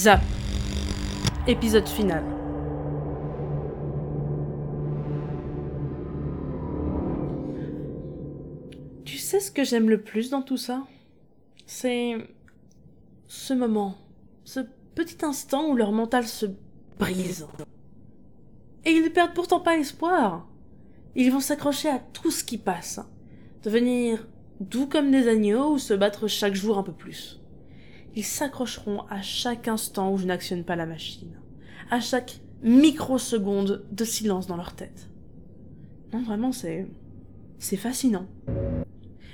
Zap. 0.00 0.22
Épisode 1.46 1.86
final. 1.86 2.24
Tu 9.04 9.18
sais 9.18 9.40
ce 9.40 9.50
que 9.50 9.62
j'aime 9.62 9.90
le 9.90 10.00
plus 10.00 10.30
dans 10.30 10.40
tout 10.40 10.56
ça? 10.56 10.84
C'est 11.66 12.14
ce 13.26 13.52
moment, 13.52 13.98
ce 14.44 14.60
petit 14.94 15.22
instant 15.22 15.68
où 15.68 15.76
leur 15.76 15.92
mental 15.92 16.26
se 16.26 16.46
brise. 16.98 17.46
Et 18.86 18.92
ils 18.92 19.04
ne 19.04 19.10
perdent 19.10 19.34
pourtant 19.34 19.60
pas 19.60 19.76
espoir. 19.76 20.48
Ils 21.14 21.30
vont 21.30 21.40
s'accrocher 21.40 21.90
à 21.90 21.98
tout 21.98 22.30
ce 22.30 22.42
qui 22.42 22.56
passe, 22.56 23.00
devenir 23.62 24.26
doux 24.60 24.86
comme 24.86 25.10
des 25.10 25.28
agneaux 25.28 25.74
ou 25.74 25.78
se 25.78 25.92
battre 25.92 26.26
chaque 26.26 26.54
jour 26.54 26.78
un 26.78 26.82
peu 26.84 26.92
plus. 26.92 27.39
Ils 28.16 28.24
s'accrocheront 28.24 29.02
à 29.08 29.22
chaque 29.22 29.68
instant 29.68 30.12
où 30.12 30.18
je 30.18 30.26
n'actionne 30.26 30.64
pas 30.64 30.76
la 30.76 30.86
machine, 30.86 31.38
à 31.90 32.00
chaque 32.00 32.40
microseconde 32.62 33.84
de 33.90 34.04
silence 34.04 34.46
dans 34.46 34.56
leur 34.56 34.74
tête. 34.74 35.08
Non, 36.12 36.22
vraiment, 36.22 36.52
c'est. 36.52 36.86
C'est 37.58 37.76
fascinant. 37.76 38.26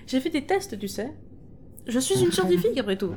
J'ai 0.07 0.21
fait 0.21 0.31
des 0.31 0.45
tests, 0.45 0.79
tu 0.79 0.89
sais. 0.89 1.13
Je 1.87 1.99
suis 2.01 2.21
une 2.21 2.33
scientifique 2.33 2.77
après 2.79 2.99
tout. 2.99 3.15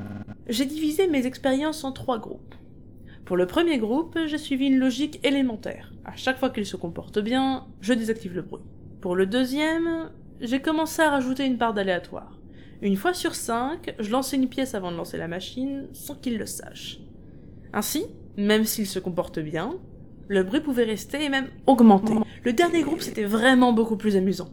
J'ai 0.48 0.66
divisé 0.66 1.08
mes 1.08 1.26
expériences 1.26 1.84
en 1.84 1.92
trois 1.92 2.20
groupes. 2.20 2.56
Pour 3.26 3.38
le 3.38 3.48
premier 3.48 3.80
groupe, 3.80 4.18
j'ai 4.28 4.38
suivi 4.38 4.68
une 4.68 4.80
logique 4.80 5.20
élémentaire. 5.24 5.94
À 6.06 6.16
chaque 6.16 6.38
fois 6.38 6.50
qu'ils 6.50 6.66
se 6.66 6.78
comportent 6.78 7.20
bien, 7.20 7.68
je 7.82 7.94
désactive 7.94 8.36
le 8.36 8.44
bruit. 8.44 8.64
Pour 9.02 9.16
le 9.16 9.26
deuxième, 9.26 10.12
j'ai 10.42 10.62
commencé 10.62 11.02
à 11.02 11.10
rajouter 11.10 11.46
une 11.46 11.58
part 11.58 11.74
d'aléatoire. 11.74 12.39
Une 12.82 12.96
fois 12.96 13.14
sur 13.14 13.36
cinq, 13.36 13.94
je 14.00 14.10
lançais 14.10 14.38
une 14.38 14.48
pièce 14.48 14.74
avant 14.74 14.92
de 14.92 14.96
lancer 14.96 15.18
la 15.18 15.28
machine 15.28 15.88
sans 15.92 16.16
qu'ils 16.16 16.38
le 16.38 16.46
sachent. 16.46 17.02
Ainsi, 17.74 18.06
même 18.38 18.64
s'ils 18.64 18.88
se 18.88 19.00
comportent 19.00 19.40
bien, 19.40 19.76
le 20.30 20.44
bruit 20.44 20.62
pouvait 20.62 20.86
rester 20.86 21.26
et 21.26 21.30
même 21.30 21.50
augmenter. 21.68 22.14
Le 22.44 22.54
dernier 22.54 22.84
groupe, 22.84 23.02
c'était 23.02 23.26
vraiment 23.26 23.74
beaucoup 23.74 23.98
plus 23.98 24.16
amusant. 24.16 24.48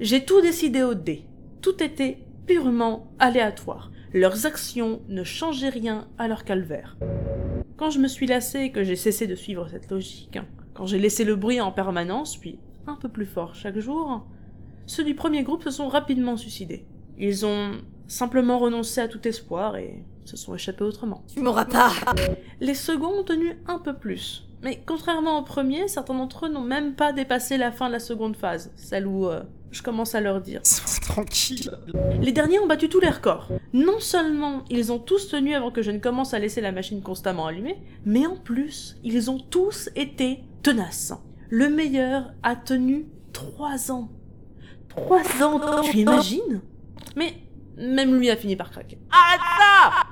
J'ai 0.00 0.24
tout 0.24 0.40
décidé 0.40 0.82
au 0.82 0.94
dé. 0.94 1.22
Tout 1.62 1.80
était 1.80 2.18
purement 2.46 3.12
aléatoire. 3.20 3.92
Leurs 4.12 4.46
actions 4.46 5.00
ne 5.08 5.22
changeaient 5.22 5.68
rien 5.68 6.08
à 6.18 6.26
leur 6.26 6.44
calvaire. 6.44 6.96
Quand 7.76 7.90
je 7.90 8.00
me 8.00 8.08
suis 8.08 8.26
lassé 8.26 8.58
et 8.60 8.72
que 8.72 8.82
j'ai 8.82 8.96
cessé 8.96 9.28
de 9.28 9.36
suivre 9.36 9.68
cette 9.68 9.88
logique, 9.88 10.40
quand 10.74 10.86
j'ai 10.86 10.98
laissé 10.98 11.22
le 11.22 11.36
bruit 11.36 11.60
en 11.60 11.70
permanence, 11.70 12.36
puis 12.36 12.58
un 12.88 12.96
peu 12.96 13.08
plus 13.08 13.26
fort 13.26 13.54
chaque 13.54 13.78
jour, 13.78 14.26
ceux 14.86 15.04
du 15.04 15.14
premier 15.14 15.44
groupe 15.44 15.62
se 15.62 15.70
sont 15.70 15.86
rapidement 15.86 16.36
suicidés. 16.36 16.86
Ils 17.18 17.44
ont 17.44 17.72
simplement 18.06 18.58
renoncé 18.58 19.00
à 19.00 19.08
tout 19.08 19.26
espoir 19.26 19.76
et 19.76 20.02
se 20.24 20.36
sont 20.36 20.54
échappés 20.54 20.84
autrement. 20.84 21.24
Tu 21.32 21.40
m'auras 21.40 21.64
pas 21.64 21.90
Les 22.60 22.74
seconds 22.74 23.20
ont 23.20 23.24
tenu 23.24 23.58
un 23.66 23.78
peu 23.78 23.94
plus. 23.94 24.44
Mais 24.62 24.82
contrairement 24.84 25.38
au 25.38 25.42
premier, 25.42 25.88
certains 25.88 26.14
d'entre 26.14 26.46
eux 26.46 26.48
n'ont 26.48 26.62
même 26.62 26.94
pas 26.94 27.12
dépassé 27.12 27.56
la 27.56 27.70
fin 27.70 27.86
de 27.88 27.92
la 27.92 28.00
seconde 28.00 28.36
phase, 28.36 28.72
celle 28.76 29.06
où 29.06 29.26
euh, 29.26 29.42
je 29.70 29.82
commence 29.82 30.14
à 30.14 30.20
leur 30.20 30.40
dire. 30.40 30.62
Tranquille. 31.02 31.70
Les 32.20 32.32
derniers 32.32 32.58
ont 32.58 32.66
battu 32.66 32.88
tous 32.88 33.00
les 33.00 33.08
records. 33.08 33.48
Non 33.72 34.00
seulement 34.00 34.64
ils 34.68 34.90
ont 34.92 34.98
tous 34.98 35.28
tenu 35.28 35.54
avant 35.54 35.70
que 35.70 35.82
je 35.82 35.90
ne 35.90 35.98
commence 35.98 36.34
à 36.34 36.38
laisser 36.38 36.60
la 36.60 36.72
machine 36.72 37.02
constamment 37.02 37.46
allumée, 37.46 37.78
mais 38.04 38.26
en 38.26 38.36
plus, 38.36 38.96
ils 39.04 39.30
ont 39.30 39.38
tous 39.38 39.90
été 39.96 40.40
tenaces. 40.62 41.14
Le 41.50 41.68
meilleur 41.68 42.32
a 42.42 42.56
tenu 42.56 43.06
trois 43.32 43.90
ans. 43.90 44.10
Trois 44.88 45.42
ans, 45.42 45.82
tu 45.82 45.98
imagines? 45.98 46.60
Mais 47.16 47.34
même 47.76 48.18
lui 48.18 48.30
a 48.30 48.36
fini 48.36 48.56
par 48.56 48.70
craquer. 48.70 48.98
Arrête 49.10 49.40
ça 49.58 50.02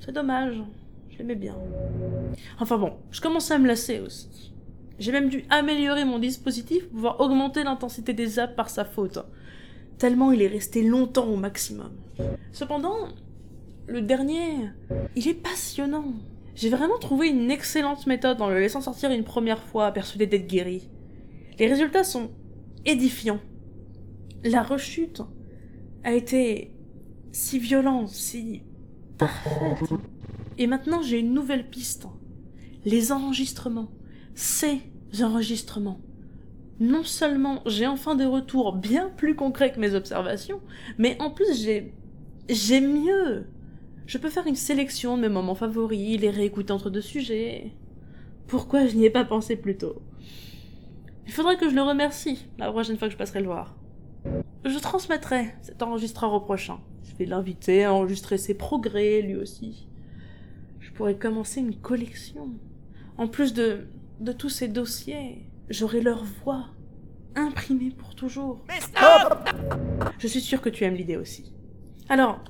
C'est 0.00 0.12
dommage, 0.12 0.62
je 1.10 1.18
l'aimais 1.18 1.34
bien. 1.34 1.56
Enfin 2.58 2.78
bon, 2.78 2.94
je 3.10 3.20
commençais 3.20 3.54
à 3.54 3.58
me 3.58 3.66
lasser 3.66 4.00
aussi. 4.00 4.52
J'ai 4.98 5.12
même 5.12 5.28
dû 5.28 5.44
améliorer 5.50 6.04
mon 6.04 6.18
dispositif 6.18 6.84
pour 6.84 6.92
pouvoir 6.92 7.20
augmenter 7.20 7.64
l'intensité 7.64 8.12
des 8.12 8.26
zaps 8.26 8.54
par 8.54 8.70
sa 8.70 8.84
faute. 8.84 9.18
Tellement 9.98 10.32
il 10.32 10.42
est 10.42 10.48
resté 10.48 10.82
longtemps 10.82 11.26
au 11.26 11.36
maximum. 11.36 11.92
Cependant, 12.52 13.08
le 13.86 14.00
dernier, 14.00 14.70
il 15.16 15.28
est 15.28 15.34
passionnant. 15.34 16.12
J'ai 16.54 16.70
vraiment 16.70 16.98
trouvé 16.98 17.28
une 17.28 17.50
excellente 17.50 18.06
méthode 18.06 18.40
en 18.40 18.48
le 18.48 18.60
laissant 18.60 18.80
sortir 18.80 19.10
une 19.10 19.24
première 19.24 19.62
fois, 19.62 19.90
persuadé 19.90 20.26
d'être 20.26 20.46
guéri. 20.46 20.88
Les 21.58 21.66
résultats 21.66 22.04
sont 22.04 22.30
édifiants. 22.84 23.40
La 24.44 24.62
rechute 24.62 25.22
a 26.04 26.12
été 26.12 26.72
si 27.32 27.58
violente, 27.58 28.08
si 28.08 28.62
parfaite. 29.18 29.88
Et 30.58 30.66
maintenant 30.66 31.02
j'ai 31.02 31.20
une 31.20 31.34
nouvelle 31.34 31.68
piste. 31.68 32.06
Les 32.84 33.12
enregistrements. 33.12 33.90
Ces 34.34 34.80
enregistrements. 35.20 36.00
Non 36.80 37.04
seulement 37.04 37.62
j'ai 37.66 37.86
enfin 37.86 38.14
des 38.14 38.26
retours 38.26 38.74
bien 38.74 39.10
plus 39.16 39.36
concrets 39.36 39.72
que 39.72 39.80
mes 39.80 39.94
observations, 39.94 40.60
mais 40.98 41.16
en 41.20 41.30
plus 41.30 41.62
j'ai... 41.62 41.94
j'ai 42.48 42.80
mieux. 42.80 43.46
Je 44.06 44.18
peux 44.18 44.30
faire 44.30 44.46
une 44.46 44.56
sélection 44.56 45.16
de 45.16 45.22
mes 45.22 45.28
moments 45.28 45.54
favoris, 45.54 46.20
les 46.20 46.30
réécouter 46.30 46.72
entre 46.72 46.90
deux 46.90 47.00
sujets. 47.00 47.72
Pourquoi 48.48 48.86
je 48.86 48.96
n'y 48.96 49.04
ai 49.04 49.10
pas 49.10 49.24
pensé 49.24 49.56
plus 49.56 49.78
tôt? 49.78 50.02
Il 51.26 51.32
faudrait 51.32 51.56
que 51.56 51.70
je 51.70 51.74
le 51.74 51.82
remercie 51.82 52.46
la 52.58 52.70
prochaine 52.70 52.98
fois 52.98 53.08
que 53.08 53.12
je 53.12 53.18
passerai 53.18 53.40
le 53.40 53.46
voir. 53.46 53.76
Je 54.64 54.78
transmettrai 54.78 55.54
cet 55.60 55.82
enregistreur 55.82 56.32
au 56.32 56.40
prochain. 56.40 56.78
Je 57.02 57.16
vais 57.16 57.26
l'inviter 57.26 57.84
à 57.84 57.92
enregistrer 57.92 58.38
ses 58.38 58.54
progrès, 58.54 59.20
lui 59.20 59.36
aussi. 59.36 59.88
Je 60.80 60.90
pourrais 60.92 61.16
commencer 61.16 61.60
une 61.60 61.76
collection. 61.76 62.50
En 63.18 63.26
plus 63.26 63.54
de, 63.54 63.88
de 64.20 64.32
tous 64.32 64.48
ces 64.48 64.68
dossiers, 64.68 65.46
j'aurai 65.68 66.00
leur 66.00 66.24
voix 66.24 66.66
imprimée 67.34 67.90
pour 67.90 68.14
toujours. 68.14 68.60
Mais 68.68 68.80
stop 68.80 69.48
Je 70.18 70.26
suis 70.28 70.40
sûre 70.40 70.60
que 70.60 70.68
tu 70.68 70.84
aimes 70.84 70.94
l'idée 70.94 71.16
aussi. 71.16 71.52
Alors, 72.08 72.40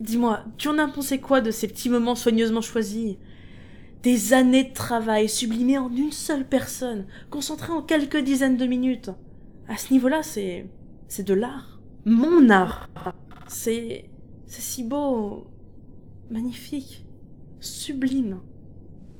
dis-moi, 0.00 0.44
tu 0.58 0.68
en 0.68 0.78
as 0.78 0.88
pensé 0.88 1.20
quoi 1.20 1.40
de 1.40 1.50
ces 1.50 1.68
petits 1.68 1.90
moments 1.90 2.14
soigneusement 2.14 2.60
choisis? 2.60 3.16
Des 4.02 4.32
années 4.32 4.64
de 4.64 4.72
travail 4.72 5.28
sublimées 5.28 5.78
en 5.78 5.94
une 5.94 6.10
seule 6.10 6.44
personne, 6.44 7.06
concentrées 7.30 7.72
en 7.72 7.82
quelques 7.82 8.18
dizaines 8.18 8.56
de 8.56 8.66
minutes. 8.66 9.10
À 9.68 9.76
ce 9.76 9.92
niveau-là, 9.92 10.24
c'est 10.24 10.66
c'est 11.12 11.26
de 11.26 11.34
l'art. 11.34 11.78
Mon 12.06 12.48
art. 12.48 12.88
C'est 13.46 14.08
c'est 14.46 14.62
si 14.62 14.82
beau, 14.82 15.46
magnifique, 16.30 17.04
sublime, 17.60 18.40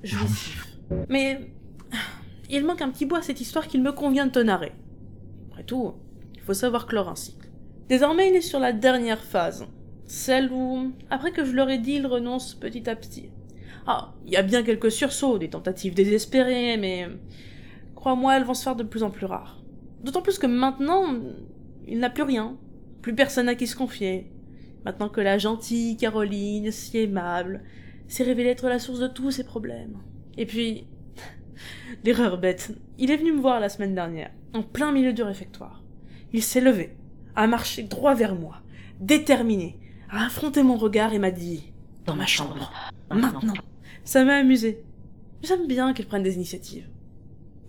jouissif. 0.03 0.79
Mais 1.11 1.53
il 2.49 2.65
manque 2.65 2.81
un 2.81 2.89
petit 2.89 3.05
bout 3.05 3.17
à 3.17 3.23
cette 3.23 3.43
histoire 3.43 3.69
qu'il 3.69 3.83
me 3.83 3.93
convient 3.93 4.25
de 4.25 4.31
te 4.31 4.39
narrer. 4.39 4.73
Après 5.51 5.65
tout, 5.65 5.93
il 6.35 6.41
faut 6.41 6.55
savoir 6.55 6.87
clore 6.87 7.11
un 7.11 7.15
cycle. 7.15 7.51
Désormais, 7.91 8.31
il 8.31 8.37
est 8.37 8.41
sur 8.41 8.59
la 8.59 8.73
dernière 8.73 9.23
phase, 9.23 9.67
celle 10.07 10.51
où, 10.51 10.93
après 11.11 11.33
que 11.33 11.45
je 11.45 11.53
leur 11.53 11.69
ai 11.69 11.77
dit, 11.77 11.97
il 11.97 12.07
renonce 12.07 12.55
petit 12.55 12.89
à 12.89 12.97
petit. 12.97 13.29
Ah, 13.87 14.15
il 14.25 14.33
y 14.33 14.37
a 14.37 14.43
bien 14.43 14.63
quelques 14.63 14.91
sursauts, 14.91 15.37
des 15.37 15.51
tentatives 15.51 15.93
désespérées, 15.93 16.79
mais 16.79 17.09
crois-moi, 17.95 18.39
elles 18.39 18.45
vont 18.45 18.55
se 18.55 18.65
faire 18.65 18.77
de 18.77 18.83
plus 18.83 19.03
en 19.03 19.11
plus 19.11 19.27
rares. 19.27 19.63
D'autant 20.03 20.23
plus 20.23 20.39
que 20.39 20.47
maintenant, 20.47 21.05
il 21.87 21.99
n'a 21.99 22.11
plus 22.11 22.23
rien, 22.23 22.57
plus 23.01 23.15
personne 23.15 23.49
à 23.49 23.55
qui 23.55 23.67
se 23.67 23.77
confier. 23.77 24.31
Maintenant 24.85 25.09
que 25.09 25.21
la 25.21 25.39
gentille 25.39 25.97
Caroline, 25.97 26.71
si 26.71 26.99
aimable, 26.99 27.63
s'est 28.09 28.25
révélée 28.25 28.51
être 28.51 28.69
la 28.69 28.79
source 28.79 28.99
de 29.01 29.07
tous 29.07 29.31
ses 29.31 29.45
problèmes. 29.45 29.99
Et 30.37 30.47
puis, 30.47 30.87
l'erreur 32.05 32.39
bête, 32.39 32.73
il 32.99 33.11
est 33.11 33.17
venu 33.17 33.33
me 33.33 33.41
voir 33.41 33.61
la 33.61 33.69
semaine 33.69 33.95
dernière, 33.95 34.31
en 34.55 34.63
plein 34.63 34.93
milieu 34.93 35.13
du 35.13 35.23
réfectoire. 35.23 35.83
Il 36.33 36.43
s'est 36.43 36.61
levé, 36.61 36.97
a 37.37 37.47
marché 37.47 37.83
droit 37.83 38.15
vers 38.15 38.35
moi, 38.35 38.63
déterminé, 39.01 39.79
a 40.11 40.27
affronté 40.27 40.63
mon 40.63 40.77
regard 40.77 41.13
et 41.13 41.19
m'a 41.19 41.31
dit 41.31 41.73
Dans 42.07 42.17
ma 42.17 42.27
chambre, 42.27 42.73
maintenant. 43.11 43.55
Ça 44.05 44.25
m'a 44.25 44.37
amusé. 44.37 44.83
J'aime 45.43 45.67
bien 45.67 45.93
qu'il 45.93 46.07
prenne 46.07 46.23
des 46.23 46.35
initiatives. 46.35 46.89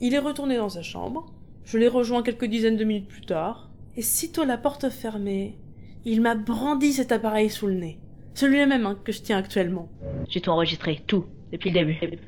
Il 0.01 0.13
est 0.13 0.19
retourné 0.19 0.57
dans 0.57 0.69
sa 0.69 0.81
chambre, 0.81 1.31
je 1.63 1.77
l'ai 1.77 1.87
rejoint 1.87 2.23
quelques 2.23 2.45
dizaines 2.45 2.77
de 2.77 2.83
minutes 2.83 3.07
plus 3.07 3.25
tard, 3.25 3.69
et 3.95 4.01
sitôt 4.01 4.43
la 4.43 4.57
porte 4.57 4.89
fermée, 4.89 5.57
il 6.05 6.21
m'a 6.21 6.35
brandi 6.35 6.93
cet 6.93 7.11
appareil 7.11 7.49
sous 7.49 7.67
le 7.67 7.75
nez. 7.75 7.99
Celui-là 8.33 8.65
même 8.65 8.85
hein, 8.85 8.99
que 9.03 9.11
je 9.11 9.21
tiens 9.21 9.37
actuellement. 9.37 9.89
J'ai 10.27 10.41
tout 10.41 10.49
enregistré, 10.49 11.01
tout, 11.05 11.25
depuis 11.51 11.69
le 11.69 11.79
début. 11.79 12.19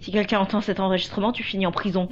Si 0.00 0.10
quelqu'un 0.10 0.40
entend 0.40 0.60
cet 0.60 0.80
enregistrement, 0.80 1.32
tu 1.32 1.42
finis 1.42 1.66
en 1.66 1.72
prison. 1.72 2.08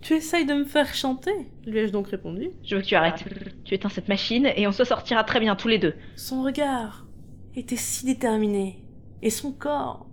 Tu 0.00 0.14
essayes 0.14 0.46
de 0.46 0.54
me 0.54 0.64
faire 0.64 0.94
chanter 0.94 1.32
lui 1.66 1.78
ai-je 1.78 1.92
donc 1.92 2.08
répondu. 2.08 2.50
Je 2.64 2.74
veux 2.74 2.82
que 2.82 2.86
tu 2.86 2.94
arrêtes. 2.94 3.24
Tu 3.64 3.74
éteins 3.74 3.88
cette 3.88 4.08
machine 4.08 4.48
et 4.56 4.66
on 4.66 4.72
se 4.72 4.84
sortira 4.84 5.24
très 5.24 5.40
bien 5.40 5.54
tous 5.54 5.68
les 5.68 5.78
deux. 5.78 5.94
Son 6.16 6.42
regard 6.42 7.06
était 7.54 7.76
si 7.76 8.04
déterminé, 8.04 8.82
et 9.22 9.30
son 9.30 9.52
corps 9.52 10.06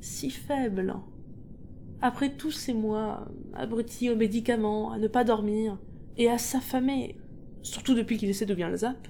si 0.00 0.30
faible. 0.30 0.94
Après 2.00 2.30
tous 2.30 2.50
ces 2.50 2.74
mois, 2.74 3.26
abrutis 3.54 4.10
aux 4.10 4.16
médicaments, 4.16 4.92
à 4.92 4.98
ne 4.98 5.08
pas 5.08 5.24
dormir, 5.24 5.78
et 6.16 6.28
à 6.28 6.38
s'affamer, 6.38 7.16
surtout 7.62 7.94
depuis 7.94 8.16
qu'il 8.16 8.28
essaie 8.28 8.46
de 8.46 8.54
bien 8.54 8.68
le 8.68 8.76
zap, 8.76 9.08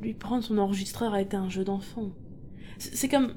lui 0.00 0.14
prendre 0.14 0.42
son 0.44 0.58
enregistreur 0.58 1.14
a 1.14 1.20
été 1.20 1.36
un 1.36 1.48
jeu 1.48 1.64
d'enfant. 1.64 2.10
C'est 2.78 3.08
comme 3.08 3.34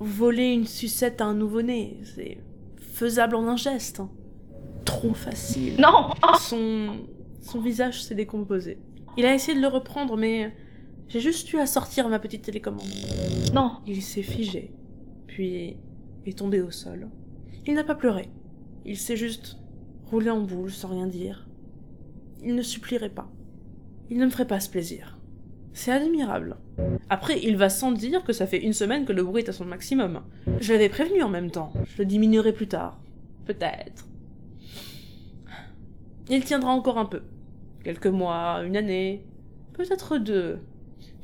Voler 0.00 0.48
une 0.52 0.66
sucette 0.66 1.20
à 1.20 1.24
un 1.26 1.34
nouveau-né, 1.34 1.98
c'est 2.02 2.38
faisable 2.78 3.36
en 3.36 3.46
un 3.46 3.56
geste. 3.56 4.00
hein. 4.00 4.10
Trop 4.84 5.14
facile. 5.14 5.74
Non 5.80 6.10
Son, 6.40 6.96
son 7.40 7.60
visage 7.60 8.02
s'est 8.02 8.14
décomposé. 8.14 8.78
Il 9.16 9.24
a 9.24 9.34
essayé 9.34 9.56
de 9.56 9.62
le 9.62 9.68
reprendre, 9.68 10.16
mais 10.16 10.52
j'ai 11.08 11.20
juste 11.20 11.52
eu 11.52 11.58
à 11.58 11.66
sortir 11.66 12.08
ma 12.08 12.18
petite 12.18 12.42
télécommande. 12.42 12.86
Non 13.54 13.72
Il 13.86 14.02
s'est 14.02 14.22
figé, 14.22 14.72
puis 15.26 15.76
est 16.26 16.38
tombé 16.38 16.60
au 16.60 16.70
sol. 16.70 17.08
Il 17.66 17.74
n'a 17.74 17.84
pas 17.84 17.94
pleuré. 17.94 18.28
Il 18.84 18.96
s'est 18.98 19.16
juste 19.16 19.58
roulé 20.06 20.30
en 20.30 20.40
boule 20.40 20.70
sans 20.72 20.88
rien 20.88 21.06
dire. 21.06 21.46
Il 22.44 22.54
ne 22.54 22.62
supplierait 22.62 23.08
pas. 23.08 23.30
Il 24.10 24.18
ne 24.18 24.26
me 24.26 24.30
ferait 24.30 24.46
pas 24.46 24.60
ce 24.60 24.68
plaisir. 24.68 25.18
C'est 25.72 25.90
admirable. 25.90 26.56
Après, 27.08 27.40
il 27.42 27.56
va 27.56 27.68
sans 27.68 27.90
dire 27.90 28.22
que 28.22 28.32
ça 28.32 28.46
fait 28.46 28.62
une 28.62 28.72
semaine 28.72 29.06
que 29.06 29.12
le 29.12 29.24
bruit 29.24 29.42
est 29.42 29.48
à 29.48 29.52
son 29.52 29.64
maximum. 29.64 30.22
Je 30.60 30.72
l'avais 30.72 30.88
prévenu 30.88 31.22
en 31.22 31.30
même 31.30 31.50
temps. 31.50 31.72
Je 31.86 31.98
le 31.98 32.04
diminuerai 32.04 32.52
plus 32.52 32.68
tard. 32.68 33.00
Peut-être. 33.46 34.06
Il 36.28 36.44
tiendra 36.44 36.70
encore 36.70 36.98
un 36.98 37.06
peu. 37.06 37.22
Quelques 37.82 38.06
mois, 38.06 38.62
une 38.64 38.76
année, 38.76 39.26
peut-être 39.72 40.18
deux. 40.18 40.60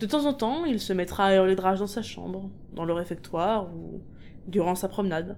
De 0.01 0.07
temps 0.07 0.27
en 0.27 0.33
temps, 0.33 0.65
il 0.65 0.81
se 0.81 0.93
mettra 0.93 1.27
à 1.27 1.35
hurler 1.35 1.55
de 1.55 1.61
rage 1.61 1.79
dans 1.79 1.87
sa 1.87 2.03
chambre, 2.03 2.51
dans 2.75 2.85
le 2.85 2.93
réfectoire 2.93 3.75
ou 3.75 4.01
durant 4.49 4.75
sa 4.75 4.89
promenade. 4.89 5.37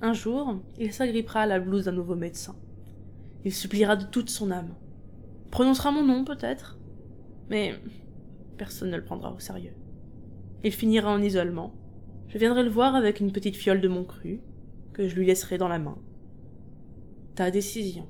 Un 0.00 0.12
jour, 0.12 0.60
il 0.78 0.92
s'agrippera 0.92 1.40
à 1.40 1.46
la 1.46 1.58
blouse 1.58 1.84
d'un 1.84 1.92
nouveau 1.92 2.14
médecin. 2.14 2.54
Il 3.44 3.52
suppliera 3.52 3.96
de 3.96 4.04
toute 4.04 4.30
son 4.30 4.50
âme. 4.50 4.74
Prononcera 5.50 5.90
mon 5.90 6.04
nom, 6.04 6.24
peut-être. 6.24 6.78
Mais 7.50 7.74
personne 8.56 8.90
ne 8.90 8.96
le 8.96 9.04
prendra 9.04 9.32
au 9.32 9.38
sérieux. 9.38 9.74
Il 10.64 10.72
finira 10.72 11.12
en 11.12 11.22
isolement. 11.22 11.74
Je 12.28 12.38
viendrai 12.38 12.62
le 12.62 12.70
voir 12.70 12.94
avec 12.94 13.20
une 13.20 13.32
petite 13.32 13.56
fiole 13.56 13.80
de 13.80 13.88
mon 13.88 14.04
cru, 14.04 14.40
que 14.92 15.08
je 15.08 15.14
lui 15.14 15.26
laisserai 15.26 15.58
dans 15.58 15.68
la 15.68 15.78
main. 15.78 15.98
Ta 17.34 17.50
décision, 17.50 18.08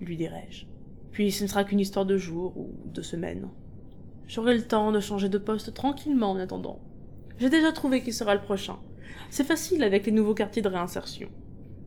lui 0.00 0.16
dirai-je. 0.16 0.66
Puis 1.12 1.30
ce 1.30 1.44
ne 1.44 1.48
sera 1.48 1.64
qu'une 1.64 1.80
histoire 1.80 2.06
de 2.06 2.16
jours 2.16 2.56
ou 2.56 2.70
de 2.86 3.02
semaines. 3.02 3.48
J'aurai 4.26 4.54
le 4.54 4.62
temps 4.62 4.92
de 4.92 5.00
changer 5.00 5.28
de 5.28 5.38
poste 5.38 5.74
tranquillement 5.74 6.30
en 6.30 6.38
attendant. 6.38 6.80
J'ai 7.38 7.50
déjà 7.50 7.70
trouvé 7.72 8.02
qui 8.02 8.12
sera 8.12 8.34
le 8.34 8.40
prochain. 8.40 8.78
C'est 9.30 9.44
facile 9.44 9.82
avec 9.82 10.06
les 10.06 10.12
nouveaux 10.12 10.34
quartiers 10.34 10.62
de 10.62 10.68
réinsertion. 10.68 11.28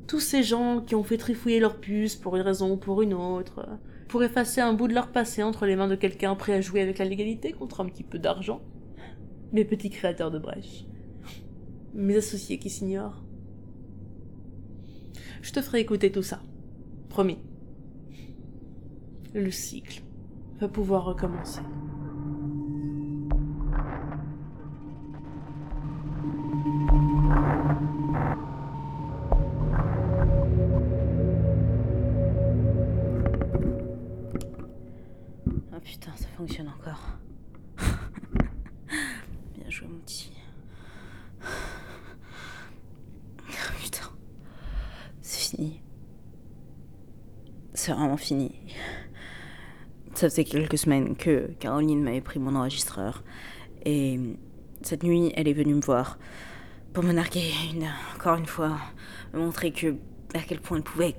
Tous 0.08 0.20
ces 0.20 0.44
gens 0.44 0.82
qui 0.82 0.96
ont 0.96 1.04
fait 1.04 1.18
trifouiller 1.18 1.60
leur 1.60 1.78
puce 1.80 2.16
pour 2.16 2.36
une 2.36 2.44
raison 2.44 2.74
ou 2.74 2.78
pour 2.78 3.02
une 3.02 3.14
autre, 3.14 3.68
pour 4.08 4.24
effacer 4.24 4.62
un 4.62 4.74
bout 4.74 4.88
de 4.88 4.94
leur 4.94 5.12
passé 5.12 5.42
entre 5.42 5.66
les 5.66 5.76
mains 5.76 5.88
de 5.88 5.96
quelqu'un 5.96 6.36
prêt 6.36 6.54
à 6.54 6.62
jouer 6.62 6.82
avec 6.82 7.00
la 7.00 7.06
légalité 7.06 7.52
contre 7.52 7.82
un 7.82 7.86
petit 7.86 8.04
peu 8.04 8.20
d'argent. 8.20 8.62
Mes 9.52 9.66
petits 9.66 9.90
créateurs 9.90 10.32
de 10.32 10.40
brèche. 10.40 10.86
Mes 11.94 12.18
associés 12.18 12.60
qui 12.60 12.70
s'ignorent. 12.70 13.24
Je 15.42 15.52
te 15.52 15.62
ferai 15.62 15.80
écouter 15.80 16.12
tout 16.12 16.24
ça. 16.24 16.42
Promis. 17.10 17.40
Le 19.34 19.52
cycle 19.52 20.02
va 20.60 20.68
pouvoir 20.68 21.06
recommencer. 21.06 21.62
C'est 47.86 47.92
vraiment 47.92 48.18
fini. 48.18 48.52
Ça 50.16 50.28
faisait 50.28 50.44
quelques 50.44 50.80
semaines 50.80 51.16
que 51.16 51.52
Caroline 51.60 52.02
m'avait 52.02 52.20
pris 52.20 52.40
mon 52.40 52.56
enregistreur. 52.56 53.24
Et 53.86 54.20
cette 54.82 55.04
nuit, 55.04 55.32
elle 55.36 55.48
est 55.48 55.54
venue 55.54 55.76
me 55.76 55.82
voir 55.82 56.18
pour 56.94 57.04
me 57.04 57.12
narguer 57.12 57.52
une, 57.72 57.88
encore 58.16 58.40
une 58.40 58.48
fois, 58.48 58.80
me 59.36 59.40
montrer 59.40 59.72
que 59.72 59.98
à 60.34 60.40
quel 60.40 60.62
point 60.62 60.78
elle 60.78 60.84
pouvait 60.84 61.16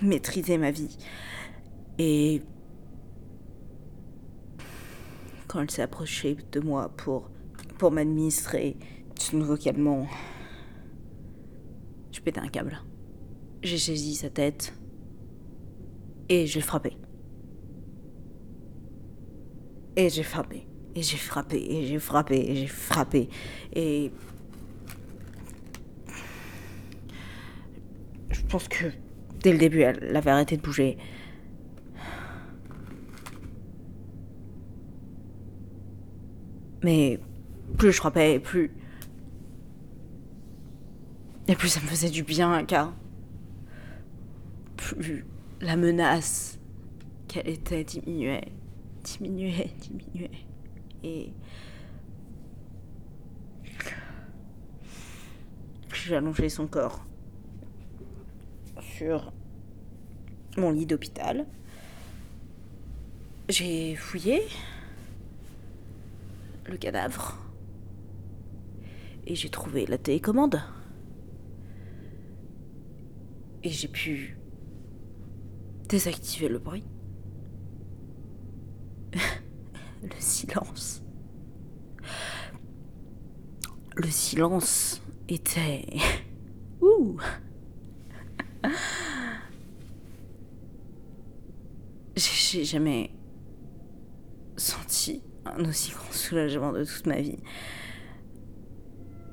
maîtriser 0.00 0.58
ma 0.58 0.70
vie. 0.70 0.96
Et 1.98 2.40
quand 5.48 5.60
elle 5.60 5.72
s'est 5.72 5.82
approchée 5.82 6.36
de 6.52 6.60
moi 6.60 6.88
pour, 6.96 7.30
pour 7.78 7.90
m'administrer 7.90 8.76
ce 9.18 9.34
nouveau 9.34 9.56
calmant, 9.56 10.06
je 12.12 12.20
pétais 12.20 12.38
un 12.38 12.46
câble. 12.46 12.80
J'ai 13.64 13.78
saisi 13.78 14.14
sa 14.14 14.30
tête 14.30 14.72
et 16.28 16.46
j'ai 16.46 16.60
frappé. 16.60 16.96
Et 19.96 20.08
j'ai 20.08 20.22
frappé. 20.22 20.66
Et 20.94 21.02
j'ai 21.02 21.16
frappé. 21.16 21.56
Et 21.56 21.86
j'ai 21.86 21.98
frappé. 21.98 22.36
Et 22.36 22.56
j'ai 22.56 22.66
frappé. 22.66 23.28
Et. 23.74 24.10
Je 28.30 28.42
pense 28.48 28.68
que 28.68 28.86
dès 29.40 29.52
le 29.52 29.58
début, 29.58 29.80
elle 29.80 30.16
avait 30.16 30.30
arrêté 30.30 30.56
de 30.56 30.62
bouger. 30.62 30.98
Mais 36.82 37.18
plus 37.78 37.92
je 37.92 37.96
frappais, 37.96 38.38
plus. 38.40 38.70
Et 41.48 41.56
plus 41.56 41.68
ça 41.68 41.80
me 41.80 41.86
faisait 41.86 42.10
du 42.10 42.22
bien, 42.22 42.64
car. 42.64 42.94
Plus 44.76 45.24
la 45.60 45.76
menace 45.76 46.58
qu'elle 47.28 47.48
était 47.48 47.84
diminuait, 47.84 48.52
diminuait, 49.02 49.70
diminuait. 49.80 50.30
Et. 51.02 51.32
J'ai 55.92 56.16
allongé 56.16 56.50
son 56.50 56.66
corps 56.66 57.06
sur 58.80 59.32
mon 60.58 60.70
lit 60.70 60.84
d'hôpital. 60.84 61.46
J'ai 63.48 63.94
fouillé 63.96 64.42
le 66.66 66.76
cadavre. 66.76 67.38
Et 69.26 69.34
j'ai 69.34 69.48
trouvé 69.48 69.86
la 69.86 69.96
télécommande. 69.96 70.60
Et 73.62 73.70
j'ai 73.70 73.88
pu 73.88 74.36
désactiver 75.88 76.48
le 76.48 76.58
bruit. 76.58 76.84
le 80.02 80.10
silence. 80.18 81.02
Le 83.96 84.10
silence 84.10 85.00
était... 85.28 85.86
Ouh 86.80 87.16
J'ai 92.16 92.64
jamais 92.64 93.10
senti 94.56 95.22
un 95.44 95.64
aussi 95.64 95.90
grand 95.92 96.12
soulagement 96.12 96.72
de 96.72 96.84
toute 96.84 97.06
ma 97.06 97.20
vie. 97.20 97.38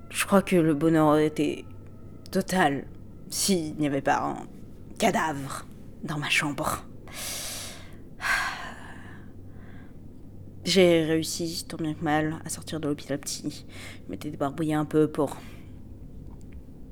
Je 0.10 0.26
crois 0.26 0.42
que 0.42 0.56
le 0.56 0.74
bonheur 0.74 1.08
aurait 1.08 1.28
été 1.28 1.66
total 2.32 2.88
s'il 3.30 3.76
n'y 3.76 3.86
avait 3.88 4.02
pas 4.02 4.22
un 4.24 4.48
cadavre 4.98 5.66
dans 6.04 6.18
ma 6.18 6.30
chambre. 6.30 6.84
J'ai 10.64 11.04
réussi, 11.06 11.66
tant 11.68 11.78
bien 11.78 11.94
que 11.94 12.04
mal, 12.04 12.40
à 12.46 12.50
sortir 12.50 12.80
de 12.80 12.88
l'hôpital 12.88 13.20
petit. 13.20 13.66
Je 14.06 14.12
m'étais 14.12 14.30
débarbouillée 14.30 14.76
un 14.76 14.86
peu 14.86 15.10
pour 15.10 15.38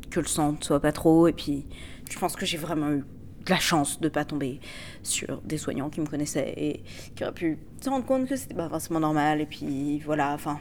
que 0.10 0.20
le 0.20 0.26
sang 0.26 0.54
ne 0.54 0.62
soit 0.64 0.80
pas 0.80 0.92
trop, 0.92 1.28
et 1.28 1.34
puis 1.34 1.68
je 2.10 2.18
pense 2.18 2.36
que 2.36 2.46
j'ai 2.46 2.58
vraiment 2.58 2.92
eu 2.92 3.06
de 3.46 3.50
la 3.50 3.60
chance 3.60 4.02
de 4.02 4.10
pas 4.10 4.26
tomber 4.26 4.60
sur 5.04 5.42
des 5.44 5.58
soignants 5.58 5.90
qui 5.90 6.02
me 6.02 6.08
connaissaient 6.08 6.54
et 6.58 6.84
qui 7.16 7.24
auraient 7.24 7.34
pu 7.34 7.60
se 7.80 7.90
rendre 7.90 8.06
compte 8.06 8.28
que 8.28 8.36
c'était 8.36 8.56
pas 8.56 8.70
forcément 8.70 9.00
normal, 9.00 9.40
et 9.40 9.46
puis 9.46 10.00
voilà, 10.00 10.34
enfin. 10.34 10.60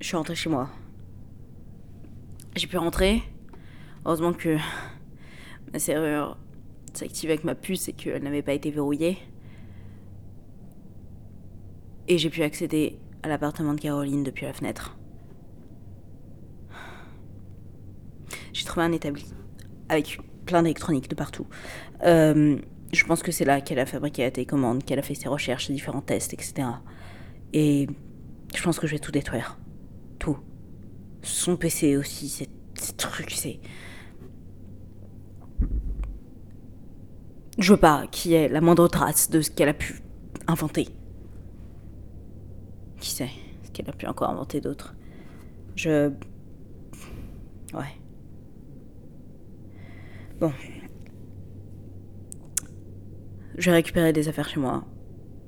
Je 0.00 0.06
suis 0.06 0.16
rentrée 0.16 0.36
chez 0.36 0.48
moi. 0.48 0.70
J'ai 2.54 2.68
pu 2.68 2.76
rentrer. 2.76 3.22
Heureusement 4.06 4.32
que 4.32 4.56
ma 5.72 5.80
serrure 5.80 6.38
s'active 6.94 7.28
avec 7.28 7.42
ma 7.42 7.56
puce 7.56 7.88
et 7.88 7.92
qu'elle 7.92 8.22
n'avait 8.22 8.42
pas 8.42 8.52
été 8.52 8.70
verrouillée. 8.70 9.18
Et 12.06 12.16
j'ai 12.16 12.30
pu 12.30 12.44
accéder 12.44 13.00
à 13.24 13.28
l'appartement 13.28 13.74
de 13.74 13.80
Caroline 13.80 14.22
depuis 14.22 14.46
la 14.46 14.52
fenêtre. 14.52 14.96
J'ai 18.52 18.64
trouvé 18.64 18.86
un 18.86 18.92
établi 18.92 19.26
avec 19.88 20.20
plein 20.46 20.62
d'électronique 20.62 21.10
de 21.10 21.16
partout. 21.16 21.48
Euh, 22.04 22.58
je 22.92 23.04
pense 23.06 23.24
que 23.24 23.32
c'est 23.32 23.44
là 23.44 23.60
qu'elle 23.60 23.80
a 23.80 23.86
fabriqué 23.86 24.22
la 24.22 24.30
télécommande, 24.30 24.84
qu'elle 24.84 25.00
a 25.00 25.02
fait 25.02 25.16
ses 25.16 25.28
recherches, 25.28 25.66
ses 25.66 25.72
différents 25.72 26.00
tests, 26.00 26.32
etc. 26.32 26.68
Et 27.52 27.88
je 28.54 28.62
pense 28.62 28.78
que 28.78 28.86
je 28.86 28.92
vais 28.92 29.00
tout 29.00 29.10
détruire. 29.10 29.58
Tout. 30.20 30.38
Son 31.22 31.56
PC 31.56 31.96
aussi, 31.96 32.28
ces, 32.28 32.48
trucs, 32.96 33.32
c'est. 33.32 33.58
Je 37.58 37.72
veux 37.72 37.78
pas 37.78 38.06
qu'il 38.08 38.32
y 38.32 38.34
ait 38.34 38.48
la 38.48 38.60
moindre 38.60 38.86
trace 38.88 39.30
de 39.30 39.40
ce 39.40 39.50
qu'elle 39.50 39.70
a 39.70 39.74
pu 39.74 40.02
inventer. 40.46 40.88
Qui 43.00 43.10
sait 43.10 43.30
ce 43.62 43.70
qu'elle 43.70 43.88
a 43.88 43.92
pu 43.92 44.06
encore 44.06 44.30
inventer 44.30 44.60
d'autre. 44.60 44.94
Je. 45.74 46.10
Ouais. 47.72 47.96
Bon. 50.38 50.52
Je 53.56 53.70
vais 53.70 53.76
récupérer 53.76 54.12
des 54.12 54.28
affaires 54.28 54.48
chez 54.48 54.60
moi. 54.60 54.84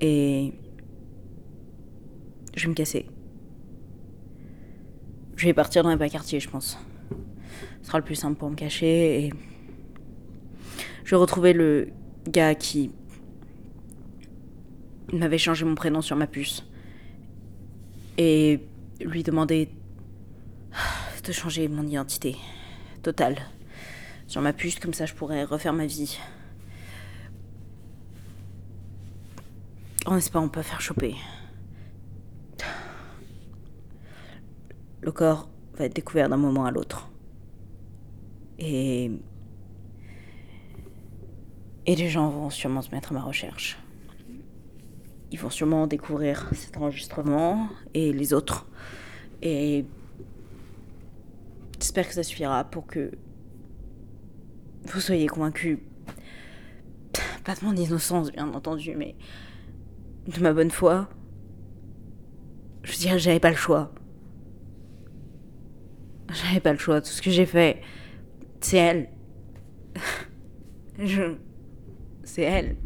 Et. 0.01 0.53
Je 2.55 2.63
vais 2.63 2.69
me 2.69 2.73
casser. 2.73 3.05
Je 5.35 5.45
vais 5.45 5.53
partir 5.53 5.83
dans 5.83 5.91
les 5.91 5.95
bas 5.95 6.09
quartiers, 6.09 6.39
je 6.39 6.49
pense. 6.49 6.77
Ce 7.81 7.87
sera 7.87 7.99
le 7.99 8.03
plus 8.03 8.15
simple 8.15 8.37
pour 8.37 8.49
me 8.49 8.55
cacher 8.55 9.25
et. 9.25 9.33
Je 11.03 11.11
vais 11.11 11.17
retrouver 11.17 11.53
le 11.53 11.89
gars 12.27 12.55
qui 12.55 12.91
m'avait 15.13 15.37
changé 15.37 15.65
mon 15.65 15.75
prénom 15.75 16.01
sur 16.01 16.15
ma 16.15 16.27
puce. 16.27 16.63
Et 18.17 18.59
lui 18.99 19.23
demander 19.23 19.69
de 21.25 21.31
changer 21.31 21.67
mon 21.67 21.85
identité. 21.85 22.35
Totale. 23.01 23.37
Sur 24.27 24.41
ma 24.41 24.53
puce, 24.53 24.79
comme 24.79 24.93
ça 24.93 25.05
je 25.05 25.13
pourrais 25.13 25.43
refaire 25.43 25.73
ma 25.73 25.85
vie. 25.85 26.17
En 30.05 30.17
espérant 30.17 30.47
pas 30.47 30.63
faire 30.63 30.81
choper. 30.81 31.15
Le 35.01 35.11
corps 35.11 35.49
va 35.75 35.85
être 35.85 35.95
découvert 35.95 36.29
d'un 36.29 36.37
moment 36.37 36.65
à 36.65 36.71
l'autre. 36.71 37.09
Et. 38.57 39.11
Et 41.89 41.95
les 41.95 42.07
gens 42.07 42.29
vont 42.29 42.51
sûrement 42.51 42.83
se 42.83 42.91
mettre 42.91 43.13
à 43.13 43.15
ma 43.15 43.23
recherche. 43.23 43.79
Ils 45.31 45.39
vont 45.39 45.49
sûrement 45.49 45.87
découvrir 45.87 46.47
cet 46.53 46.77
enregistrement 46.77 47.67
et 47.95 48.13
les 48.13 48.31
autres. 48.31 48.67
Et. 49.41 49.85
J'espère 51.79 52.07
que 52.07 52.13
ça 52.13 52.21
suffira 52.21 52.63
pour 52.63 52.85
que. 52.85 53.09
Vous 54.83 54.99
soyez 54.99 55.25
convaincus. 55.25 55.79
Pas 57.43 57.55
de 57.55 57.65
mon 57.65 57.75
innocence, 57.75 58.31
bien 58.31 58.53
entendu, 58.53 58.93
mais. 58.95 59.15
De 60.27 60.39
ma 60.41 60.53
bonne 60.53 60.69
foi. 60.69 61.09
Je 62.83 62.91
veux 62.91 62.99
dire, 62.99 63.17
j'avais 63.17 63.39
pas 63.39 63.49
le 63.49 63.55
choix. 63.55 63.91
J'avais 66.31 66.59
pas 66.59 66.71
le 66.71 66.77
choix. 66.77 67.01
Tout 67.01 67.09
ce 67.09 67.23
que 67.23 67.31
j'ai 67.31 67.47
fait, 67.47 67.81
c'est 68.61 68.77
elle. 68.77 69.09
Je. 70.99 71.48
C'est 72.29 72.43
elle. 72.43 72.77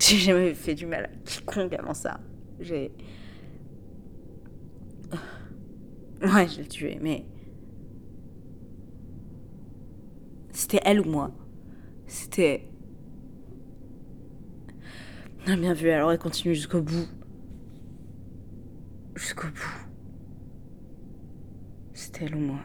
J'ai 0.00 0.16
jamais 0.16 0.54
fait 0.54 0.74
du 0.74 0.86
mal 0.86 1.04
à 1.04 1.08
quiconque 1.24 1.72
avant 1.72 1.94
ça. 1.94 2.18
J'ai. 2.58 2.90
Ouais, 6.20 6.48
je 6.48 6.58
l'ai 6.58 6.66
tué, 6.66 6.98
mais. 7.00 7.24
C'était 10.50 10.80
elle 10.84 11.00
ou 11.00 11.04
moi. 11.04 11.30
C'était. 12.08 12.68
On 15.46 15.52
a 15.52 15.56
bien 15.56 15.74
vu, 15.74 15.90
alors 15.90 16.10
elle 16.10 16.18
continue 16.18 16.56
jusqu'au 16.56 16.82
bout. 16.82 17.06
Jusqu'au 19.14 19.46
bout. 19.46 19.86
C'était 21.94 22.24
elle 22.24 22.34
ou 22.34 22.40
moi. 22.40 22.60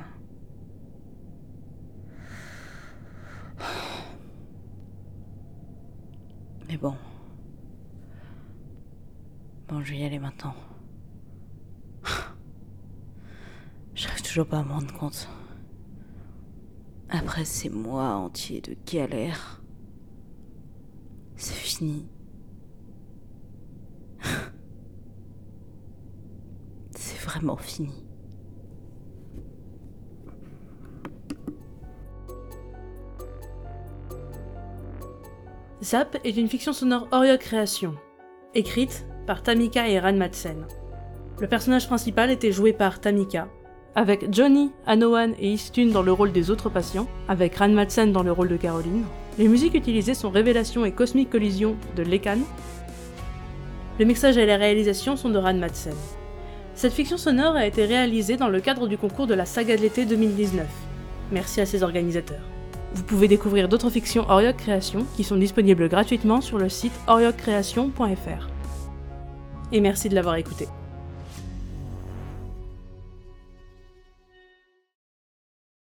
Mais 6.68 6.78
bon. 6.78 6.96
Bon, 9.68 9.82
je 9.84 9.92
vais 9.92 10.00
y 10.00 10.04
aller 10.04 10.20
maintenant. 10.20 10.56
J'arrive 13.96 14.22
toujours 14.22 14.48
pas 14.48 14.60
à 14.60 14.64
me 14.64 14.72
rendre 14.72 14.94
compte. 14.94 15.30
Après 17.10 17.46
ces 17.46 17.70
mois 17.70 18.16
entiers 18.16 18.62
de 18.62 18.76
galère, 18.86 19.62
c'est 21.36 21.54
fini. 21.54 22.06
C'est 26.96 27.20
vraiment 27.20 27.58
fini. 27.58 28.07
Zap 35.88 36.18
est 36.26 36.36
une 36.36 36.50
fiction 36.50 36.74
sonore 36.74 37.08
Oriok 37.14 37.40
Création, 37.40 37.96
écrite 38.54 39.06
par 39.26 39.42
Tamika 39.42 39.88
et 39.88 40.02
Ran 40.02 40.12
Madsen. 40.12 40.68
Le 41.40 41.48
personnage 41.48 41.88
principal 41.88 42.30
était 42.30 42.52
joué 42.52 42.74
par 42.74 43.00
Tamika, 43.00 43.48
avec 43.96 44.34
Johnny, 44.34 44.74
Anoan 44.86 45.34
et 45.40 45.54
Istune 45.54 45.92
dans 45.92 46.02
le 46.02 46.12
rôle 46.12 46.34
des 46.34 46.52
autres 46.52 46.70
patients, 46.70 47.08
avec 47.30 47.56
Ran 47.56 47.70
Madsen 47.70 48.12
dans 48.12 48.24
le 48.24 48.34
rôle 48.34 48.50
de 48.50 48.58
Caroline. 48.58 49.06
Les 49.38 49.48
musiques 49.48 49.76
utilisées 49.76 50.14
sont 50.14 50.30
Révélation 50.30 50.84
et 50.84 50.92
Cosmic 50.92 51.30
Collision 51.30 51.78
de 51.96 52.04
Lekan. 52.04 52.40
Le 53.98 54.04
mixage 54.04 54.38
et 54.38 54.46
la 54.46 54.58
réalisation 54.58 55.16
sont 55.16 55.30
de 55.30 55.38
Ran 55.38 55.54
Madsen. 55.54 55.96
Cette 56.76 56.92
fiction 56.92 57.16
sonore 57.16 57.56
a 57.56 57.66
été 57.66 57.86
réalisée 57.86 58.36
dans 58.36 58.50
le 58.50 58.60
cadre 58.60 58.90
du 58.90 58.98
concours 58.98 59.26
de 59.26 59.36
la 59.36 59.46
saga 59.46 59.78
de 59.78 59.84
l'été 59.84 60.04
2019. 60.04 60.68
Merci 61.32 61.62
à 61.62 61.66
ses 61.66 61.82
organisateurs. 61.82 62.57
Vous 62.98 63.04
pouvez 63.04 63.28
découvrir 63.28 63.70
d'autres 63.70 63.92
fictions 63.92 64.28
Oriok 64.28 64.58
Création 64.58 65.06
qui 65.16 65.24
sont 65.24 65.36
disponibles 65.36 65.88
gratuitement 65.88 66.42
sur 66.42 66.58
le 66.58 66.68
site 66.68 66.94
oriokcreation.fr. 67.06 68.48
Et 69.72 69.82
merci 69.82 70.10
de 70.10 70.16
l'avoir 70.16 70.36
écouté. 70.38 70.68